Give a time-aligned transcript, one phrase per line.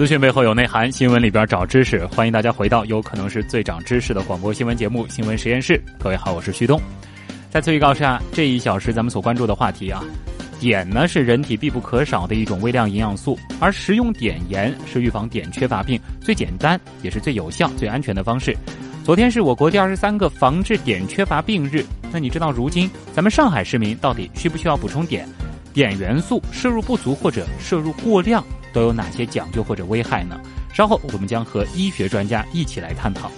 [0.00, 2.06] 资讯背后有内涵，新闻里边找知识。
[2.06, 5.74] 欢迎大家回到有可能是最长知识的广播新闻节目《新闻实验室》。
[6.02, 6.80] 各位好，我是旭东。
[7.50, 10.02] 再次预告下，这一小时咱们所关注的话题啊，
[10.58, 18.56] 碘呢是人体必不可少的一种微量营养素，而食用碘盐是预防碘缺乏病最简单也是最有效、最安全的方式。
[19.04, 25.28] 昨天是我国第二十三个防治碘缺乏病日，那你知道如今咱们上海市民到底需不需要补充碘？
[25.74, 30.40] 碘元素摄入不足或者摄入过量都有哪些讲究或者危害呢？
[30.72, 33.30] 稍后我们将和医学专家一起来探讨。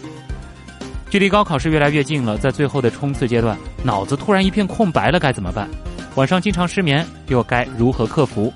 [1.10, 5.68] 距离高考是越来越近了，在最后的冲刺阶段，脑子突然一片空白了，该怎么办？
[6.14, 8.52] 晚上经常失眠，又该如何克服？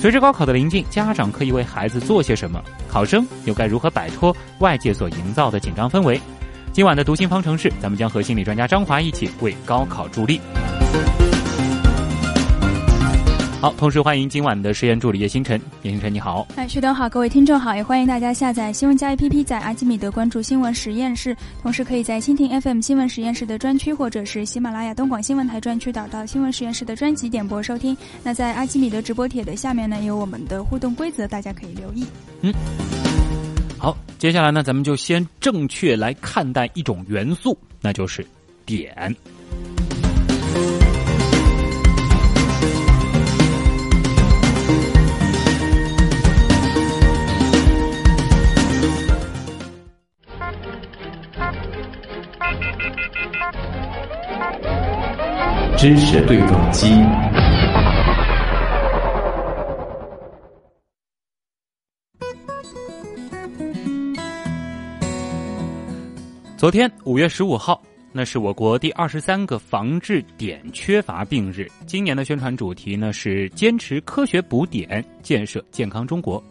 [0.00, 2.62] 随着高考的临近，家长可以为孩子做些什么？
[2.88, 6.20] 考生又该如何摆脱外界所营造的紧张氛围？
[6.72, 10.40] 今晚的读心方程式，咱们将和心理专家张华一起为高考助力。
[13.60, 15.60] 好，同时欢迎今晚的实验助理叶星辰。
[15.82, 16.46] 叶星辰，你好。
[16.54, 27.96] 哎，旭东好，各位听众好，也欢迎大家下载新闻加 APP，在阿基米德关注新闻实验室，同时可以在蜻蜓 FM 新闻实验室的专区，或者是喜马拉雅东广新闻台专区找到新闻实验室的专辑点播收听。
[28.22, 32.06] 那在阿基米德直播帖的下面呢，有我们的互动规则，大家可以留意。
[32.42, 32.54] 嗯，
[33.76, 38.24] 好，接下来呢，咱们就先正确来看待一种元素，那就是
[38.66, 39.12] 碘。
[55.78, 56.88] 知识对撞机。
[66.56, 67.80] 昨天五月十五号，
[68.10, 71.68] 那是我国第二十三个防治碘缺乏病日。
[71.86, 76.42] 今年的宣传主题呢是坚持科学补碘，建设健康中国。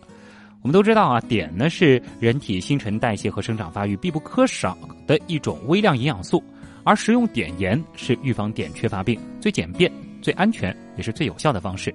[0.62, 6.42] 我们都知道啊，碘呢是人体新陈代谢和生长发育必不可少的一种微量营养素。
[6.88, 11.94] 而食用碘盐是预防碘缺乏病最简便、最安全也是最有效的方式。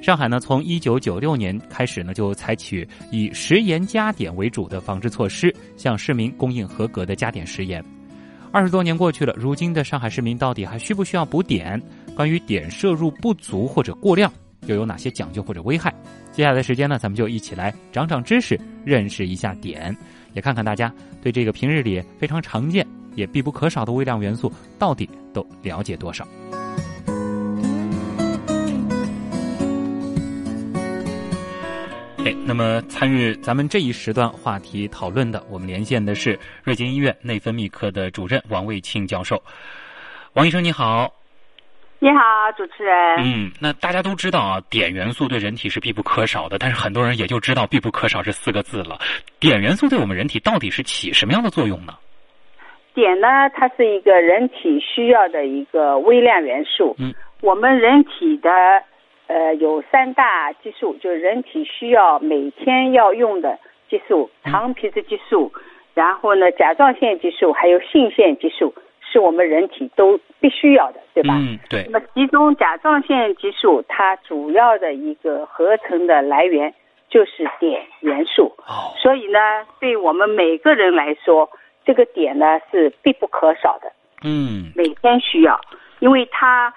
[0.00, 7.84] 上海呢，从一九九六年开始呢，就采取以食盐加碘为主的防治措施，向市民供应合格的加碘食盐。
[8.52, 11.82] 二十多年过去了，如今的上海市民到底还需不需要补碘？
[12.14, 14.32] 关于碘摄入不足或者过量，
[14.66, 15.92] 又有哪些讲究或者危害？
[16.30, 19.92] 接下来的时间呢，咱们就一起来长长知识，认识一下碘，
[20.32, 22.86] 也看看大家对这个平日里非常常见。
[23.14, 26.26] 也必不可少的微量元素，到底都了解多少？
[32.24, 39.42] 哎，那么参与咱们这一时段话题讨论的，我们连线的是瑞金医院内分泌科的主任王卫庆教授。
[40.34, 41.12] 王医生你好，
[41.98, 42.16] 你好，
[42.56, 42.94] 主持人。
[43.18, 49.00] 嗯，那大家都知道啊，碘元素对人体是必不可少的，但是很多人也就知道“必不可少”这四个字了。
[49.40, 51.94] 碘元素对我们人体到底是起什么样的作用呢？
[52.94, 56.94] 碘呢，它是一个人体需要的一个微量元素。
[56.98, 58.50] 嗯，我们人体的
[59.28, 63.58] 呃有三大激素，就是人体需要每天要用的
[63.88, 65.50] 激素，糖皮质激素，
[65.94, 71.34] 然后呢甲状腺激素，还有性腺激素，是我们人体都必须要的，对吧？
[71.38, 71.86] 嗯，对。
[71.90, 76.74] 那么其中甲状腺激素它主要的一个合成的来源
[77.08, 78.52] 就是碘元素。
[78.66, 78.92] 哦。
[79.02, 79.38] 所以呢，
[79.80, 81.48] 对我们每个人来说。
[81.84, 83.92] 这个点呢是必不可少的，
[84.24, 85.60] 嗯，每天需要，
[86.00, 86.72] 因为它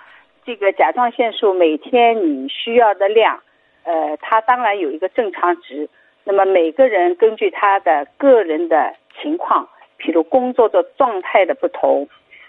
[0.46, 3.40] 这个甲状腺素每天你需要的量，
[3.84, 5.88] 呃，它当然有一个正常值，
[6.24, 12.08] 那么每个人根据他的个人的情况，比如工作的状态的不同，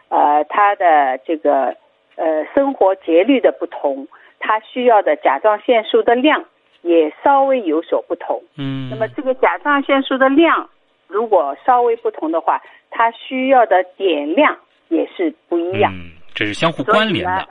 [0.09, 1.77] 呃，他的这个
[2.17, 4.09] 呃生活节律的不同，
[4.39, 6.45] 他需要的甲状腺素的量
[6.83, 10.71] 也稍微有所不同，嗯，那么这个甲状腺素的量。
[11.09, 12.61] 如果稍微不同的话，
[12.91, 14.57] 它需要的碘量
[14.89, 15.93] 也是不一样。
[15.93, 17.49] 嗯，这是相互关联的。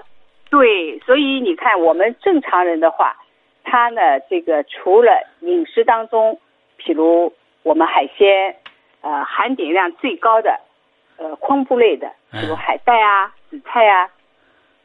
[0.49, 3.15] 对，所以你看，我们正常人的话，
[3.63, 5.11] 它呢，这个除了
[5.41, 6.39] 饮食当中，
[6.79, 8.55] 譬如我们海鲜，
[9.01, 10.59] 呃，含碘量最高的，
[11.17, 14.09] 呃，昆布类的，比如海带啊、紫菜啊，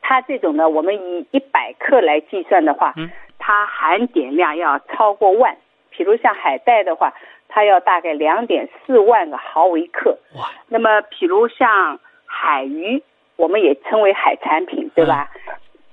[0.01, 5.57] 它这种呢，我们以一百克来计算的话，嗯它含碘量要超过万。
[5.91, 7.13] 比如像海带的话，
[7.49, 10.19] 它要大概两点四万个毫微克。
[10.37, 10.51] 哇！
[10.69, 13.03] 那么，比如像海鱼，
[13.37, 15.31] 我们也称为海产品，对吧？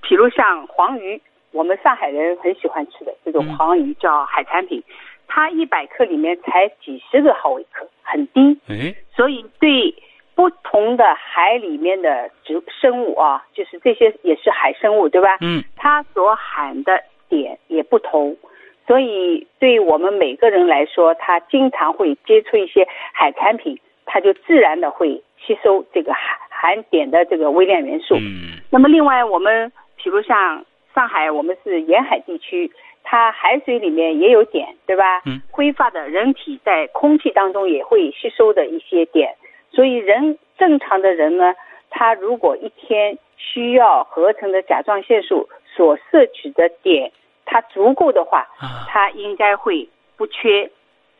[0.01, 1.21] 比如像黄鱼，
[1.51, 4.81] 我们上海人很喜欢吃的这种嗯黄鱼叫海产品，
[5.27, 8.59] 它一百克里面才几十个毫微克，很低。
[8.69, 9.93] 哎，所以对
[10.35, 15.37] 不同的海里面的植生物啊，就是这些也是海生物，对吧？
[15.41, 18.37] 嗯，它所含的碘也不同，
[18.87, 28.15] 所以对我们每个人来说，他经常会接触一些海产品，他就自然的会吸收这个含含碘的这个微量元素。
[28.15, 32.71] 嗯那么另外，我们比如像上海，我们是沿海地区，
[33.03, 35.21] 它海水里面也有碘，对吧？
[35.25, 35.41] 嗯。
[35.51, 39.27] 挥发的人体在空气当中也会吸收的一些碘，
[39.71, 41.55] 所以人正常的人呢，
[41.89, 47.11] 他如果一天需要合成的甲状腺素所摄取的碘，
[47.47, 50.69] 它足够的话，啊，它应该会不缺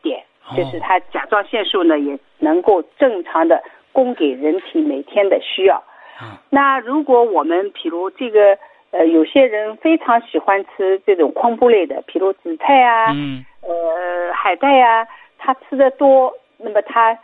[0.04, 0.14] 碘，
[0.46, 0.56] 哦。
[0.56, 5.78] 就是它甲状腺素呢也能够正常的供给人体每天的需要。
[6.20, 6.38] 啊。
[6.52, 8.58] 那如果我们比如这个
[8.92, 13.44] 呃，有些人非常喜欢吃这种昆布类的，比如紫菜啊，嗯。
[13.62, 15.06] 呃，海带啊，
[15.38, 17.18] 他吃的多，那么他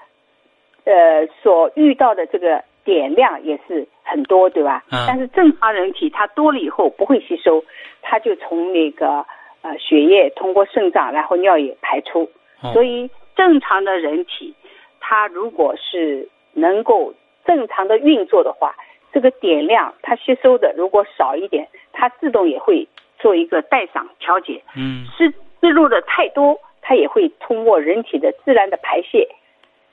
[0.83, 4.83] 呃所遇到的这个碘量也是很多，对吧？
[4.91, 7.63] 嗯但是正常人体它多了以后不会吸收，
[8.13, 9.25] 它就从那个
[9.63, 12.29] 呃血液通过肾脏然后尿液排出，
[12.61, 12.71] 哦。
[12.71, 14.53] 所以正常的人体，
[14.99, 17.11] 它如果是能够
[17.43, 18.75] 正常的运作的话，
[19.11, 22.87] 这个碘量它吸收的如果少一点，它自动也会
[23.17, 24.61] 做一个代偿调节。
[24.77, 25.07] 嗯。
[25.17, 29.27] 是摄入的太多，它也会通过人体的自然的排泄，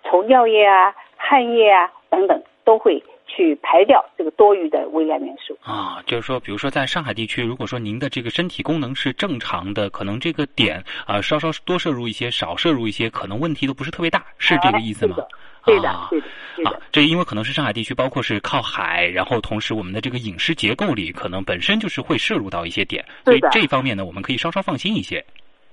[0.04, 5.56] 从尿液啊、汗液啊等等，都会去排掉这个多余的微量元素。
[5.62, 15.16] 啊，就是说，比如说在上海地区，如果说您的这个身体功能是正常的，可能这个碘啊、稍稍多摄入一些，少摄入一些，可能问题都不是特别大，是这个意思吗？
[15.18, 15.24] 哎
[15.62, 25.22] 对的啊，对的，对的，啊，这因为可能是上海地区，包括是靠海，然后同时我们的这个饮食结构里，可能本身就是会摄入到一些碘，所以对这方面呢，我们可以稍稍放心一些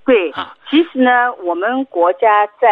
[0.04, 0.30] 对。
[0.32, 0.54] 啊。
[0.68, 2.68] 其实呢，我们国家在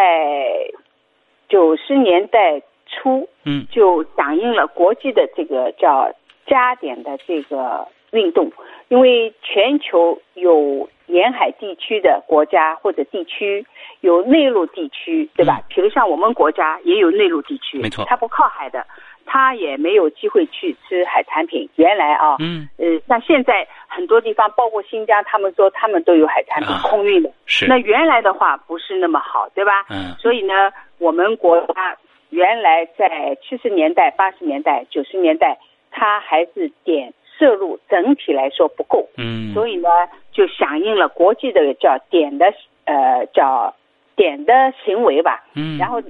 [1.49, 6.11] 九十年代初嗯就响应了国际的这个叫
[6.47, 8.51] 加点的这个运动，
[8.89, 13.67] 因为全球有沿海地区的国家或者地区，
[14.01, 15.61] 有内陆地区，对吧？
[15.69, 18.87] 比如像我们国家也有内陆地区，嗯没错它不靠海的，
[19.25, 21.69] 它也没有机会去吃海产品。
[21.77, 27.31] 原来啊，嗯，呃，像现在很多地方，包括新疆，他们说他们都有海产品啊空运的。
[27.45, 29.85] 是那原来的话不是那么好，对吧？
[29.91, 31.97] 嗯所以呢，我们国家
[32.31, 35.59] 原来在七十年代、八十年代、九十年代，
[35.91, 39.89] 它还是碘摄入整体来说不够，嗯，所以呢，
[40.33, 42.53] 就响应了国际的叫碘的
[42.85, 43.75] 呃叫
[44.17, 45.45] 碘的行为吧。
[45.55, 46.03] 嗯，然后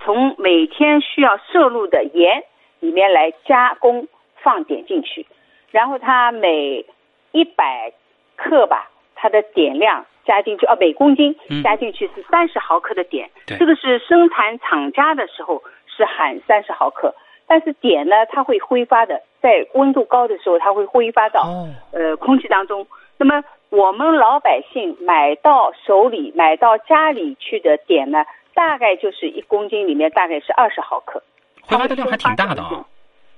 [0.00, 2.42] 从每天需要摄入的盐
[2.80, 4.08] 里面来加工
[4.42, 5.26] 放碘进去，
[5.70, 6.84] 然后它每
[7.32, 7.92] 一百
[8.36, 11.62] 克吧，它的碘量加进去，啊，每公斤嗯。
[11.62, 13.58] 加进去是三十毫克的碘，对。
[13.58, 17.14] 这个是生产厂家的时候是含三十毫克，
[17.46, 22.86] 但是碘呢，它会挥发的，在温度高的时候，它会挥发到、哦，呃空气当中。
[23.16, 31.22] 那么我们老百姓买到手里、买到家里去的碘呢，大概就是一公斤里面大概是二十毫克，
[31.62, 32.84] 挥发的量还挺大的啊。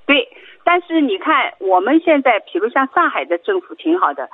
[0.06, 0.28] 对，
[0.64, 4.30] 但是你看我们现在，比如像上海的政府挺好的，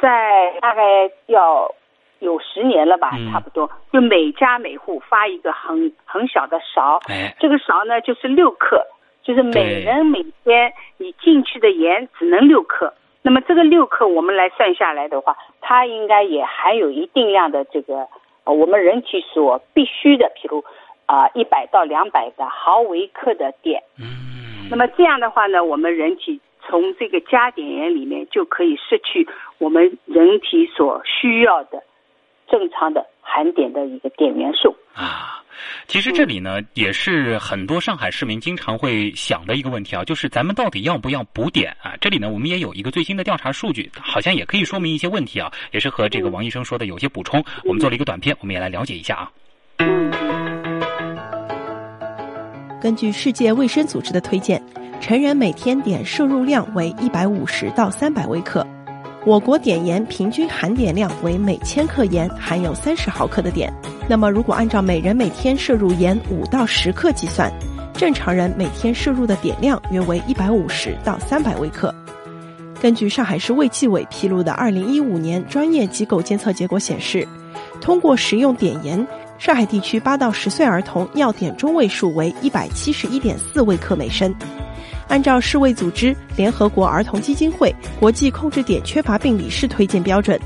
[0.00, 0.82] 在大概
[1.26, 1.74] 要
[2.20, 8.82] 有十年了吧，嗯差不多，就每家每户发一个很很小的勺，哎，这个勺呢就是六克，
[9.22, 12.94] 就是每人每天你进去的盐只能六克。
[13.22, 18.06] 那么这个六克我们来算下来的话，它应该也含有一定量的这个
[18.44, 20.64] 呃我们人体所必需的，譬如
[21.06, 23.82] 啊一百到两百的毫微克的碘。
[23.98, 31.82] 嗯，那么这样的话呢，我们人体从这个加碘盐里面就可以摄取我们人体所需要的
[32.48, 34.74] 正常的含碘的一个碘元素。
[34.94, 35.42] 啊，
[35.86, 41.94] 其实这里呢，也是很多上海市民经常会想的一个问题啊，就是咱们到底要不要补碘啊？
[42.00, 47.44] 这里呢，我们也有一个最新的调查数据，好像也可以说明一些问题啊，也是和这个王医生说的有些补充。
[47.64, 49.30] 我们做了一个短片，我们也来了解一下啊。
[52.80, 54.62] 根据世界卫生组织的推荐，
[55.00, 58.66] 成人每天碘摄入量为一百五十到三百微克。
[59.26, 63.68] 我国碘盐平均含碘量为每千克盐含有三十毫克的碘。
[64.08, 67.52] 那么，如果按照每人每天摄入盐五到十克计算，
[67.92, 71.92] 正常人每天摄入的碘量约为一百五十到三百微克。
[72.80, 77.26] 根据上海市卫计委披露的2015年专业机构监测结果显示，
[77.80, 79.04] 通过食用碘盐，
[79.40, 84.32] 上海地区8到10岁儿童尿碘中位数为171.4微克每升。
[85.08, 90.38] 按照世卫组织、联合国儿童基金会、国际控制点缺乏病理事推荐标准，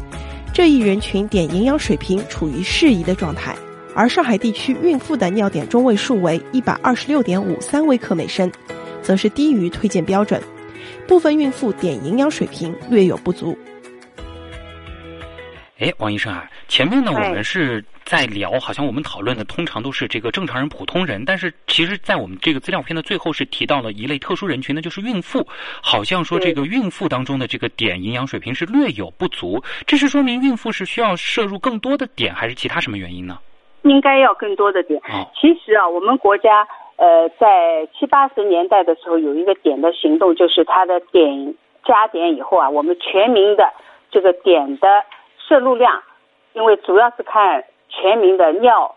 [0.52, 3.56] 这一人群碘营养水平处于适宜的状态。
[3.94, 8.50] 而上海地区孕妇的尿碘中位数为一百二十六点五三微克每升，
[9.02, 10.40] 则是低于推荐标准。
[11.08, 13.56] 部分孕妇碘营养水平略有不足。
[15.80, 25.42] 哎，王医生啊，前面呢我们是在聊，好像我们讨论的通常都是这个正常人、普通人，但是其实，在我们这个资料片的最后是提到了一类特殊人群，那就是孕妇。
[25.82, 33.38] 好像说这个孕妇当中的这个碘营养水平是略有不足，这是说明孕妇是需要摄入更多的碘，还是其他什么原因呢？
[33.84, 34.98] 应该要更多的碘。
[34.98, 41.54] 哦，其实啊，我们国家呃在七八十年代的时候有一个碘的行动，就是它的碘
[41.86, 43.64] 加碘以后啊，我们全民的
[44.10, 44.86] 这个碘的
[45.50, 46.00] 摄入量，
[46.54, 48.94] 因为主要是看全民的尿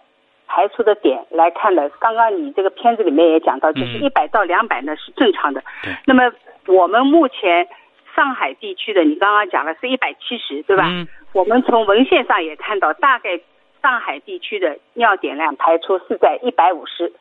[0.48, 1.90] 排出的点来看的。
[2.00, 5.62] 刚刚你这个片子里面也讲到，就是一百到两百呢是正常的。
[5.82, 5.92] 对。
[6.06, 6.32] 那么
[6.68, 7.68] 我们目前
[8.16, 10.84] 上海地区的，你刚刚讲了是一百七十，对吧？
[10.88, 11.08] 嗯。
[11.34, 13.40] 我们从文献上也看到，大概。
[13.84, 17.12] 上海地区的尿点量排出是在一百五十，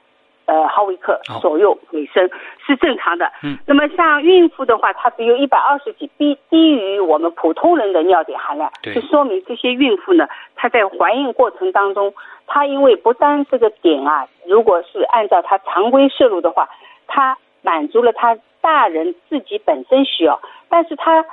[0.46, 2.28] 呃毫微克左右每升
[2.66, 3.30] 是正常的。
[3.42, 3.58] 嗯。
[3.66, 8.70] 那么像孕妇的话，它只有一百二十几，低低于我们普通人的尿碘含量。
[8.82, 12.12] 就说明这些孕妇呢，她在怀孕过程当中，
[12.46, 16.68] 她因为不单这个碘啊，如果是按照她常规摄入的话，
[17.06, 21.24] 她满足了她大人自己本身需要，但是她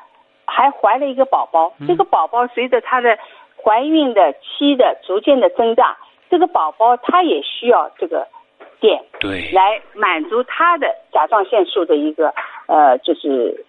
[0.45, 3.17] 还怀了一个宝宝，这个宝宝随着她的。
[3.61, 5.97] 怀孕的期的逐渐的增大，
[6.29, 8.25] 这个宝宝他也需要这个
[8.79, 12.33] 碘，对，来满足他的甲状腺素的一个
[12.67, 13.65] 呃就是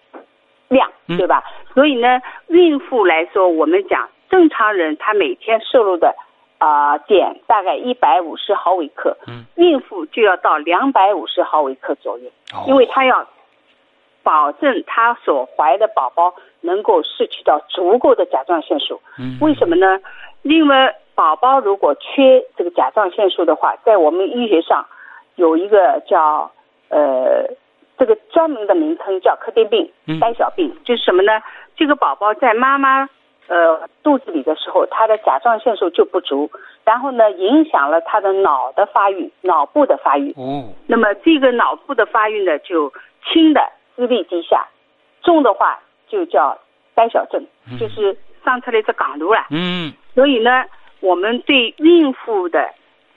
[0.69, 1.43] 量，对吧？
[1.73, 6.15] 所以呢，孕妇来说，我们讲正常人他每天摄入的
[6.57, 13.27] 啊碘大概一百五十毫微克，嗯，孕妇就要到两百五十毫微克左右，哦、因为他要
[14.23, 16.33] 保证他所怀的宝宝。
[16.63, 19.99] 能够摄取到足够的甲状腺素，嗯，为什么呢？
[20.43, 24.85] 因为宝宝如果缺这个甲状腺素的话，在我们医学上
[25.35, 26.51] 有一个叫
[26.89, 27.45] 呃
[27.97, 31.41] 这个专门的名称叫克丁病、呆小病，就是什么呢？
[31.75, 33.09] 这个宝宝在妈妈
[33.47, 36.49] 呃肚子里的时候，他的甲状腺素就不足，
[36.83, 40.31] 然后呢影响了他的脑的发育，脑部的发育。
[40.37, 42.91] 哦，那么这个脑部的发育呢，就
[43.31, 43.61] 轻的
[43.95, 44.67] 智力低下，
[45.21, 45.79] 重的话。
[46.11, 46.59] 就叫
[46.93, 47.41] 呆小症，
[47.79, 49.45] 就是上出来这港独了。
[49.49, 50.65] 嗯，所以呢，
[50.99, 52.69] 我们对孕妇的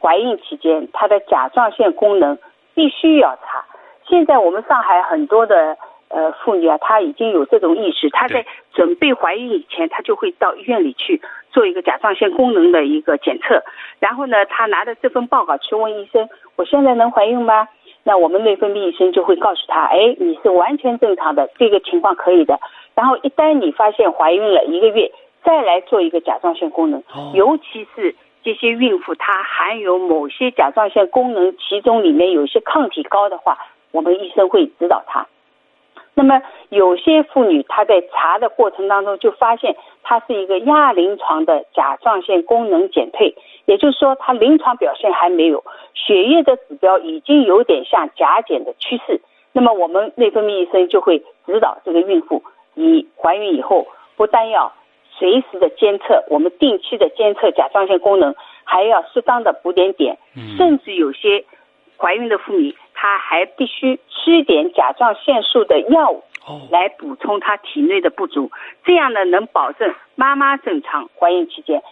[0.04, 2.37] 怀孕期间，她的甲状腺功能
[2.75, 3.64] 必须要查。
[4.06, 8.44] 现在我们上海很多的呃妇女啊，她已经有这种意识，她在
[8.75, 13.62] 准备怀孕以前，她就会到医院里去做一个甲状腺功能的一个检测，
[13.99, 17.66] 然后呢，她拿着这份报告去问医生：“我现在能怀孕吗？”
[18.06, 22.61] 那我们内分泌医生就会告诉她：“哎，你是完全正常的，这个情况可以的。”
[22.94, 25.11] 然后一旦你发现怀孕了一个月，
[25.42, 33.58] 再来做一个甲状腺功能，尤其是这些孕妇她含有某些甲状腺功能，其中里面有些抗体高的话，
[33.90, 35.26] 我们医生会指导她。
[36.16, 43.34] 那么有些妇女她在查的过程当中就发现她是一个亚临床的甲状腺功能减退，
[43.64, 49.20] 也就是说她临床表现还没有，血液的指标已经有点像甲减的趋势。
[49.52, 52.42] 那么我们内分泌医生就会指导这个孕妇。
[52.74, 53.86] 你怀孕以后，
[54.16, 54.72] 不但要
[55.18, 60.16] 随时的监测，我们定期的监测甲状腺功能，还要适当的补点碘，
[60.56, 61.44] 甚至有些
[61.97, 66.23] 怀孕的妇女，她还必须吃点甲状腺素的药物，
[66.71, 68.50] 来补充她体内的不足，
[68.85, 71.83] 这样呢，能保证妈妈正常怀孕期间，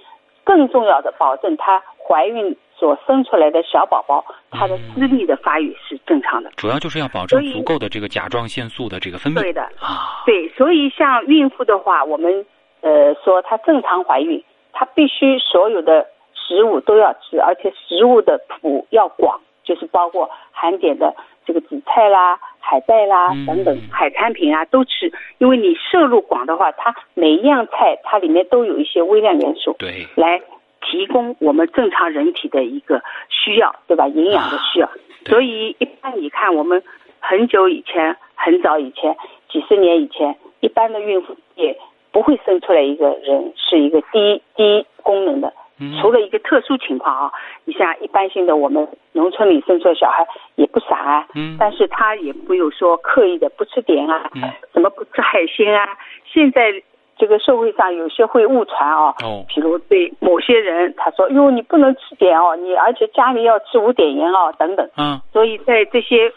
[0.44, 2.56] 更重要的保证她怀孕。
[2.74, 6.50] 所生出来的小宝宝，他的智力的发育是正常的。
[6.56, 9.40] 主要就是要保证足够的这个甲状腺素的这个分泌。
[9.40, 12.44] 对的啊，对，所以像孕妇的话，我们
[12.82, 21.14] 呃说她正常怀孕，她必须所有的食物都要吃，而且食物的谱要广，就是包括含碘的
[21.46, 29.74] 这个紫菜啦、海带啦等等海产品啊都吃，因为你摄入广的话，它每一样菜它里面都有一些微量元素。
[29.78, 30.42] 对，来。
[30.84, 34.08] 提供我们正常人体的一个需要，对吧？
[34.08, 34.90] 营养的需要。
[35.24, 36.82] 所以一般你看，我们
[37.20, 39.16] 很久以前、很早以前、
[39.48, 41.78] 几十年以前，一般的孕妇也
[42.12, 45.52] 不会生出来一个人是一个低低功能的，
[46.00, 47.32] 除了一个特殊情况啊，
[47.64, 50.24] 你像一般性的我们农村里生出来小孩
[50.56, 51.56] 也不傻啊，嗯。
[51.58, 54.42] 但是他也没有说刻意的不吃碘啊，嗯。
[54.72, 55.88] 什么不吃海鲜啊。
[56.24, 56.72] 现在
[57.16, 59.44] 这个社会上有些会误传啊，哦。
[59.48, 64.88] 比如对某些人他说哟你不能吃碘哦，你而且家里要吃无碘盐哦等等。
[64.96, 65.20] 嗯。
[65.32, 66.32] 所以在这些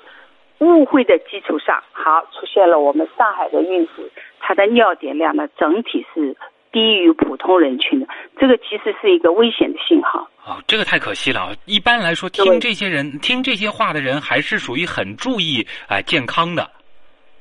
[0.59, 4.09] 误会的基础上，好出现了我们上海的孕妇，
[4.39, 6.35] 她的尿碘量呢整体是
[6.71, 8.07] 低于普通人群的，
[8.37, 10.27] 这个其实是一个危险的信号。
[10.45, 11.55] 哦，这个太可惜了啊！
[11.65, 16.69] 一般来说，听这些人听这些话的人，还是属于很注意哎、健康的，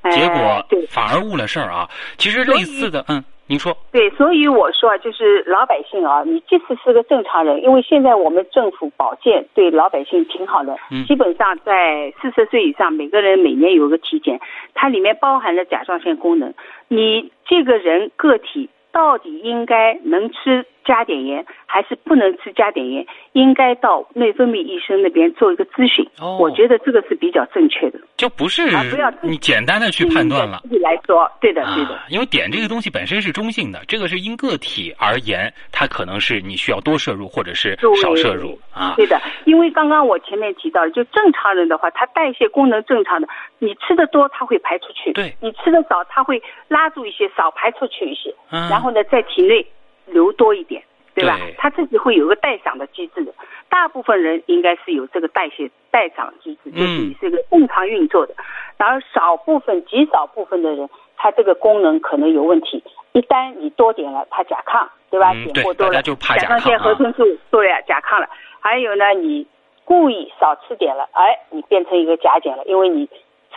[0.00, 1.88] 哎结果对反而误了事儿啊。
[2.16, 14.40] 其实类似的，嗯，您说，对，所以我说啊，就是老百姓啊，你即使是个正常人，因为现在我们政府保健对老百姓挺好的，嗯基本上在四十岁以上，每个人每年有个体检，
[14.72, 16.54] 它里面包含了甲状腺功能。
[16.88, 23.06] 你这个人个体到底应该能吃加碘盐，还是不能吃加碘盐？
[23.32, 26.06] 应该到内分泌医生那边做一个咨询。
[26.20, 27.98] 哦我觉得这个是比较正确的。
[28.16, 30.60] 就不是啊不要你简单的去判断了。
[30.62, 31.94] 自己来说，对的，对的。
[31.94, 38.94] 啊，因为碘这个东西本身是中性的，这个是因个体而言，它可能是你需要多摄入或者是少摄入啊。
[38.96, 49.66] 对的，因为刚刚我前面提到了，就正常人的话，他代谢功能正常的，你吃的多，它会排出去；对你吃的少，它会拉住一些，少排出去一些，嗯然后呢，在体内
[50.06, 50.82] 留多一点，
[51.14, 51.38] 对吧？
[51.38, 53.32] 对它自己会有个代偿的机制的。
[53.68, 58.34] 大部分人应该是有这个代谢代偿机制，就是嗯你是一个正常运作的。
[58.76, 62.82] 然而少部分极少部分的人，他这个功能可能有问题。
[63.12, 65.32] 一旦你多点了，他甲亢，对吧？
[65.32, 68.28] 嗯点过多了，甲甲状腺合成素对啊，甲亢了。
[68.60, 69.46] 还有呢，你
[69.84, 73.08] 故意少吃点了，哎，你变成一个甲减了，因为你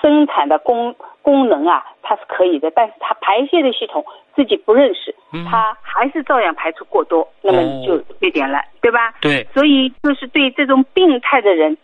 [0.02, 9.14] 生产的功功能啊，它是可以的，但是它排泄的系统自己不认识，嗯它还是照样排出过多，那么你就哦缺点了，对吧？
[9.22, 11.78] 对，所以就是对这种病态的人，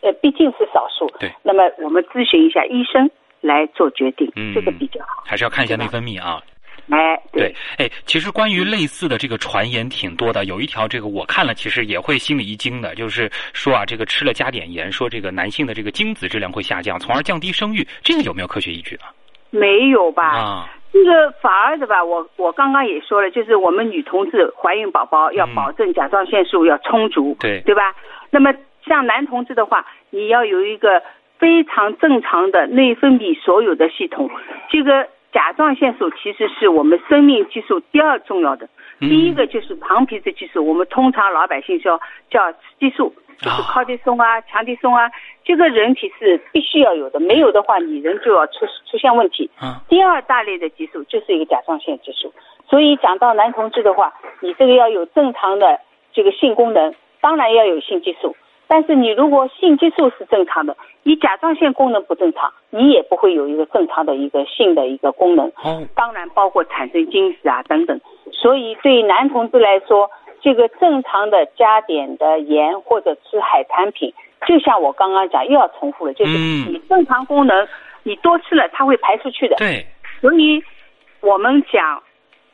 [0.00, 1.06] 呃，毕竟是少数。
[1.18, 5.22] 对那么我们咨询一下医生来做决定，嗯这个比较好。
[5.26, 6.42] 还是要看一下内分泌啊。
[6.90, 19.02] 哎，对，哎，其实关于类似的这个传言挺多的，有一条这个我看了，其实也会心里一惊的，就是说啊，这个吃了加碘盐，说这个男性的这个精子质量会下降，从而降低生育，这个有没有科学依据呢？
[19.50, 20.24] 没有吧？
[20.36, 27.94] 啊，这个反而的吧，我我刚刚也说了，就是我们女同志怀孕宝宝要嗯保证甲状腺素要充足，对对吧？
[28.30, 28.52] 那么
[28.86, 31.02] 像男同志的话，你要有一个
[31.38, 34.30] 非常正常的内分泌所有的系统，
[34.70, 38.68] 这个甲状腺素其实是我们生命激素第二重要的，
[39.00, 39.08] 嗯。
[39.08, 41.98] 第一个就是糖皮质激素，我们通常老百姓说
[42.30, 45.10] 叫雌激素，就是啊靠地松啊、强地松啊，
[45.42, 49.50] 这个人体是必须要有的，没有的话，你人就要出出现问题。
[49.58, 52.32] 啊，第二大类的激素就是一个甲状腺激素，
[52.68, 55.80] 所以讲到男同志的话，你这个要有正常的
[56.12, 58.36] 这个性功能，当然要有性激素。
[58.72, 65.46] 但是你如果性激素是正常的，你甲状腺功能不正常，你也不会有一个正常的一个性的一个功能。
[65.62, 68.00] 哦，当然包括产生精子啊等等。
[68.32, 74.10] 所以对男同志来说，这个正常的加碘的盐或者吃海产品，
[74.46, 77.68] 就像我刚刚讲，又要重复了，就是嗯你正常功能，
[78.04, 79.56] 你多吃了它会排出去的。
[79.56, 79.84] 对，
[80.22, 80.64] 所以
[81.20, 82.02] 我们讲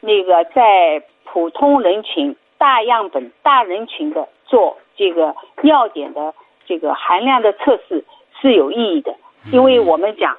[0.01, 6.35] 那个在普通人群、大样本、大人群的做这个尿碘的
[6.67, 8.05] 这个含量的测试
[8.41, 9.15] 是有意义的，
[9.53, 10.37] 因为我们讲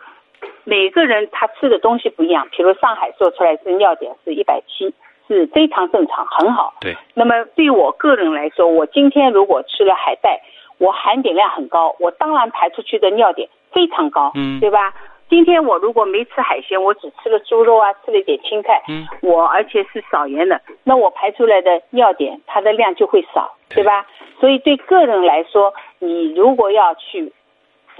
[0.65, 4.93] 每个人他吃的东西不一样，比如上海做出来是尿碘是一百七，
[5.27, 6.73] 是非常正常，很好。
[6.81, 10.41] 对，那么对我个人来说，我今天如果吃了海带，
[10.77, 14.93] 我含碘量很高，我当然排出去的尿碘非常高，嗯对吧？
[15.29, 23.75] 今天我如果没吃海鲜，我只吃了猪肉啊，吃了一点青菜，嗯，我而且是少盐的，那我排出来的尿点它的量就会少，对。
[23.75, 24.05] 对吧？
[24.39, 27.31] 所以对个人来说，你如果要去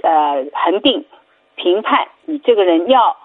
[0.02, 1.04] 呃恒定
[1.54, 3.16] 评判你这个人尿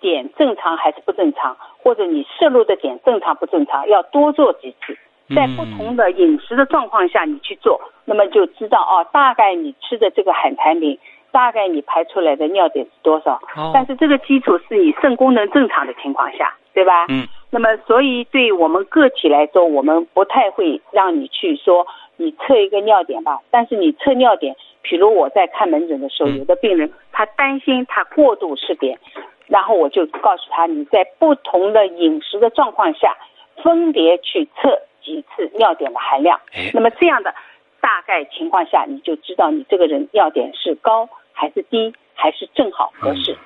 [0.00, 4.96] 点正常还是不正常，或者你摄入的点正常不正常，要多做几次，
[5.34, 10.98] 在不同的饮食的状况下你去做，那么就知道哦，大概你吃的这个海产品，
[11.30, 13.40] 大概你排出来的尿点是多少。
[13.56, 17.06] 哦但是这个基础是你肾功能正常的情况下，对吧？
[17.08, 17.26] 嗯。
[17.50, 21.86] 那么，所以对我们个体来说，我们不太会让你去说
[22.16, 23.38] 你测一个尿点吧。
[23.50, 28.98] 但是你测尿点，比如我在看门诊的时候，嗯有的病人他担心他过度吃碘，
[29.46, 33.16] 然后我就告诉他，你在不同的饮食的状况下，
[33.62, 36.38] 分别去测几次尿碘的含量。
[36.52, 37.34] 哎那么这样的
[37.80, 41.08] 大概情况下，你就知道你这个人尿碘是高
[41.38, 43.36] 还是低，还是正好合适。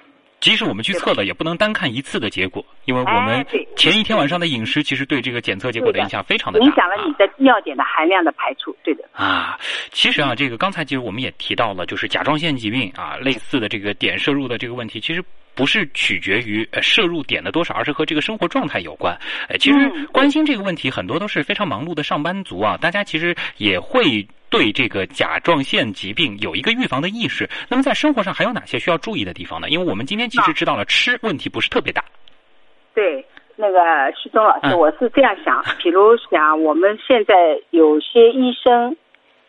[0.41, 8.75] 即使我们去测了，也不能单看一次的结果，因为我们前一天晚上的饮食，其实对这个检测结果的影响非常的大，影响了你啊的尿碘的含量的排出。
[8.83, 9.57] 对的，啊，
[9.93, 15.23] 其实啊，这个刚才其实我们也提到了，就是甲状腺疾病啊，类似的这个碘摄入的这个问题，其实
[15.55, 19.17] 不是取决于呃摄入点的多少，而是和这个生活状态有关。
[19.49, 24.27] 呃，其实嗯关心这个问题，很多都是非常忙碌的上班族啊，大家其实也会。
[24.53, 29.71] 对这个甲状腺疾病有一个预防的意识，那么在生活上还有哪些需要注意的地方呢？
[29.71, 32.05] 因为我们今天其实知道了吃问题不是特别大，
[32.95, 33.25] 对。
[33.57, 33.79] 那个
[34.15, 37.33] 徐东老师，嗯我是这样想，比如想我们现在
[37.71, 38.95] 有些医生，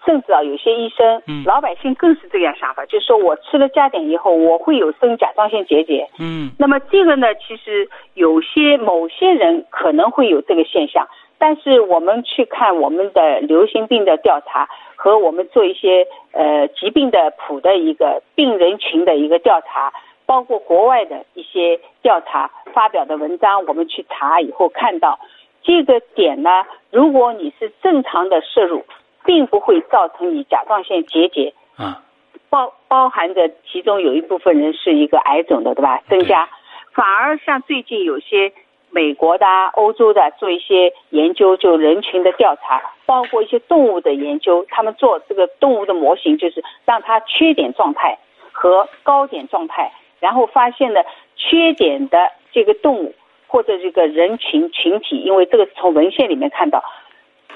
[0.05, 6.09] 甚至啊有些医生，嗯老百姓更是这样想法，就是说我吃了加碘以后，我会有生甲状腺结节。
[6.19, 19.91] 嗯那么这个呢，其实有些某些人可能会有这个现象，但是我们去看我们的流行病的调查和我们做一些呃疾病的谱的一个病人群的一个调查，
[20.25, 25.19] 包括国外的一些调查发表的文章，我们去查以后看到，
[25.61, 26.49] 这个点呢，
[26.91, 28.83] 如果你是正常的摄入，
[29.25, 32.01] 并不会造成你甲状腺结节，啊。
[32.49, 36.03] 包包含着其中有一部分人是一个癌肿的，对吧？
[36.07, 36.47] 增加，
[36.91, 38.53] 反而像最近有些
[38.91, 48.19] 美国的、啊、欧洲的做一些研究，就人群的调查，包括一些动物的研究，他们做这个动物的模型，就是让它缺点状态
[48.51, 51.03] 和高点状态，然后发现了
[51.35, 53.15] 缺点的这个动物
[53.47, 56.83] 或者这个人群群体，因为这个是从文献里面看到，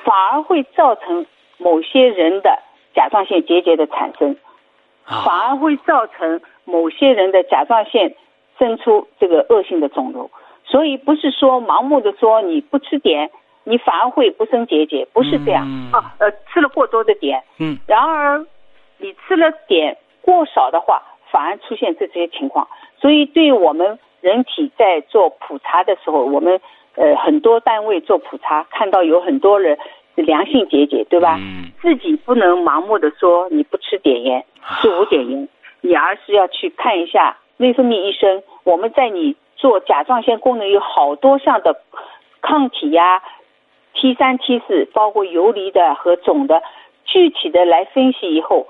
[0.03, 1.27] 反而会造成
[1.57, 2.59] 某些人的
[2.93, 4.35] 甲状腺结节的产生。
[5.05, 8.13] 啊反而会造成某些人的甲状腺
[8.59, 10.29] 生出这个恶性的肿瘤。
[10.65, 13.29] 所以不是说盲目的说你不吃碘，
[13.63, 16.13] 你反而会不生结节，不是这样、嗯啊。
[16.19, 18.45] 呃，吃了过多的碘，嗯然而
[18.97, 22.67] 你吃了碘过少的话，反而出现这些情况。
[22.99, 26.59] 所以对我们人体在做普查的时候，我们
[26.95, 29.77] 呃很多单位做普查，看到有很多人
[30.23, 31.37] 良性结节，对吧？
[31.39, 34.43] 嗯自己不能盲目的说你不吃碘盐，
[34.81, 35.47] 吃无碘盐，
[35.81, 38.41] 你而是要去看一下内分泌医生。
[38.63, 41.81] 我们在你做甲状腺功能有好多项的
[42.41, 43.21] 抗体呀、
[43.93, 46.61] T 三 T 四，包括游离的和总的，
[47.05, 48.67] 具体的来分析以后，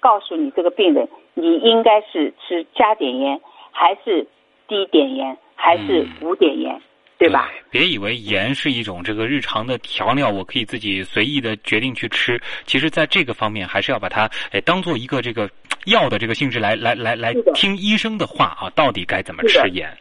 [0.00, 4.26] 告诉你这个病人，你应该是吃加碘盐，还是
[4.66, 6.80] 低碘盐，还是无碘盐，
[7.22, 7.48] 对吧？
[7.70, 12.36] 别以为盐是一种这个日常的调料，我可以自己随意的决定去吃。
[12.66, 15.48] 其实，在这个方面，还是要把它哎当做一个这个
[15.86, 19.92] 药的这个性质来来来来听医生的话啊，到底该怎么吃盐。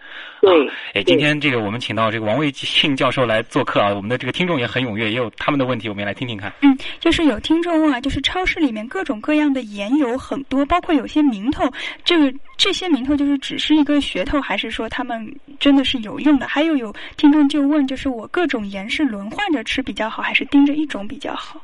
[0.42, 6.52] 对啊，哎，今天这个我们请到这个王卫庆教授来做客啊，我们的这个听众也很踊跃，也有他们的问题，我们也来听听看。
[6.62, 11.72] 嗯，就是有听众问啊，就是超市里面各种各样的盐有很多，包括有些名头，
[12.04, 16.48] 这个这些名头就是只是一个噱头，还是说他们真的是有用的？
[16.48, 21.62] 还有有听众就问，就是我各种盐是轮换着吃比较好，还是盯着一种比较好？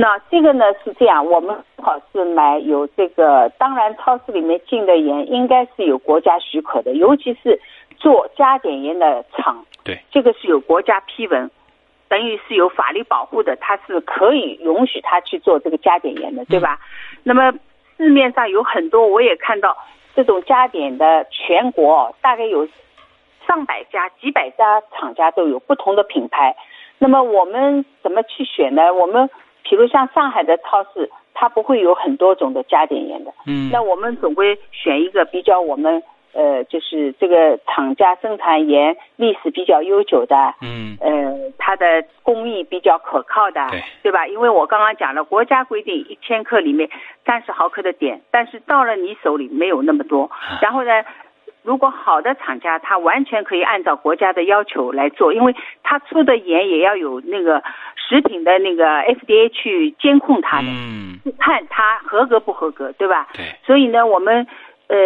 [0.00, 7.60] 那这个呢是这样，我们最好是买有这个，当然超市里面进的盐应该是有国家许可的，尤其是
[7.96, 11.50] 做加碘盐的厂，对，这个是有国家批文，
[12.08, 16.78] 等于是有法律保护的，它是可以允许他去做这个加碘盐的，对吧？
[17.24, 17.52] 那么
[17.96, 19.76] 市面上有很多，我也看到
[20.14, 22.68] 这种加碘的，全国大概有
[23.48, 26.54] 上百家、几百家厂家都有不同的品牌。
[27.00, 28.94] 那么我们怎么去选呢？
[28.94, 29.28] 我们
[29.68, 33.32] 比如像上海的超市，它不会有很多种的加碘盐的。
[33.46, 36.02] 嗯那我们总归选一个比较我们
[36.32, 43.66] 呃，就是这个厂家生产盐历史比较悠久的，嗯呃，它的工艺比较可靠的，
[44.02, 44.26] 对吧？
[44.26, 46.88] 因为我刚刚讲了，国家规定一千克里面
[47.24, 50.30] 三十毫克的碘，但是到了你手里没有那么多。
[50.60, 51.02] 然后呢，
[51.62, 57.62] 如果好的厂家，他完全可以按照国家的要求来做，因为他出的盐也要有那个
[57.96, 63.28] 食品的那个 FDA 去监控它的，嗯，看它合格不合格，对吧？
[63.34, 64.46] 对，所以呢，我们
[64.86, 64.96] 呃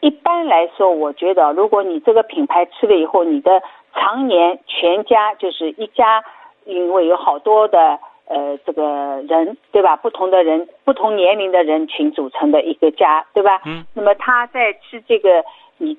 [0.00, 3.62] 一般来说，我觉得如果你这个品牌吃了以后，你的
[3.94, 6.24] 常年全家就是一家，
[6.64, 9.94] 因为有好多的呃这个人对吧？
[9.94, 13.60] 不同的人、不同年龄的人群组成的一个家，对吧？
[13.66, 13.84] 嗯。
[13.94, 15.44] 那么他在吃这个
[15.78, 15.96] 你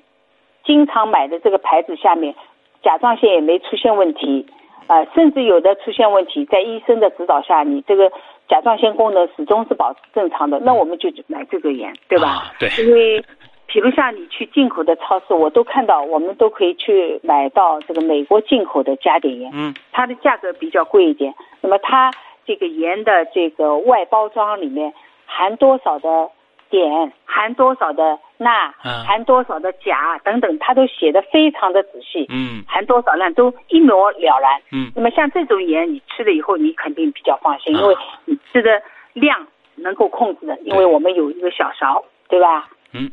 [0.64, 2.34] 经常买的这个牌子下面，
[2.82, 4.46] 甲状腺也没出现问题。
[4.86, 8.10] 啊，甚至有的出现问题，在医生的指导下，你这个
[8.48, 12.28] 甲状腺功能始终是保持正常的，那我们就买这个盐，对吧？
[12.28, 13.24] 啊对因为，
[13.68, 21.32] 比如像你去进口的超市，我都看到，我们都可以去买到这个美国进口的加碘盐，嗯它的价格比较贵一点。
[21.60, 22.10] 那么它
[22.44, 24.92] 这个盐的这个外包装里面
[25.24, 26.28] 含多少的
[26.68, 32.26] 碘，含多少的钠，啊含多少的钾等等，它都写的非常的仔细。
[32.28, 34.60] 嗯含多少量都一目了然。
[34.72, 42.68] 嗯那么像这种盐，你吃了以后，你肯定比较放心，啊因为你吃的量能够控制的，因为我们有一个小勺，对吧？
[42.92, 43.10] 嗯。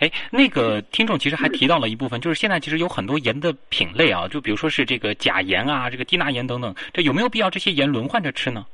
[0.00, 8.66] 哎，那个听众其实还提到了一部分，就是现在其实有很多盐的品类啊，就比如说是这个钾盐啊，这个低钠盐等等，这有没有必要这些盐轮换着吃呢？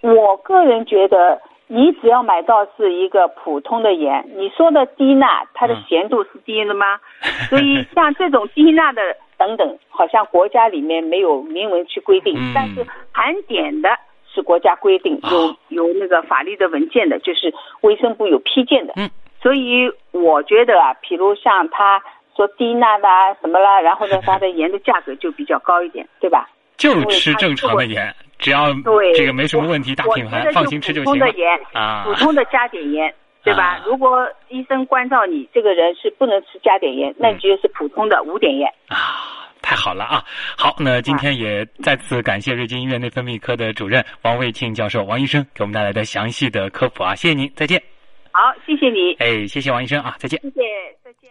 [0.00, 1.40] 我个人觉得，
[1.74, 7.00] 你只要买到是一个普通的盐，你说的低钠，它的嗯咸度是低的吗？
[7.48, 9.00] 所以像这种低钠的
[9.38, 13.88] 等等，好像国家里面没有明文去规定，嗯但是含碘的
[14.34, 18.92] 是国家规定，有啊有那个法律的文件的，就是卫生部有批件的。
[18.96, 19.08] 嗯，
[19.40, 22.02] 所以我觉得啊，比如像他
[22.36, 26.50] 说低钠的啊什么啦，然后呢， 它的盐的价格就比较高一点，对吧？
[26.76, 33.76] 就吃正常的盐，只要对，这个没什么问题，大品牌放心吃就行了通的盐，啊普通的加碘盐，对吧？
[33.76, 38.68] 啊如果医生关照你这个人是不能吃加碘盐，那你就是普通的无碘盐。
[38.88, 40.24] 啊，太好了啊！
[40.58, 47.80] 好，那今天也再次感谢瑞金医院内分泌科的主任王卫庆教授王医生给我们带来的详细的科普啊，谢谢您，再见。
[48.32, 50.40] 好，谢谢你，哎，谢谢王医生啊，再见。
[50.42, 50.62] 谢谢，
[51.04, 51.30] 再见。